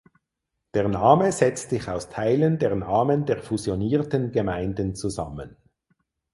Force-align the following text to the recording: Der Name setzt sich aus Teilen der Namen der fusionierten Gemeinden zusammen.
Der 0.73 0.87
Name 0.87 1.31
setzt 1.31 1.69
sich 1.69 1.87
aus 1.87 2.09
Teilen 2.09 2.57
der 2.57 2.73
Namen 2.73 3.27
der 3.27 3.37
fusionierten 3.37 4.31
Gemeinden 4.31 4.95
zusammen. 4.95 5.57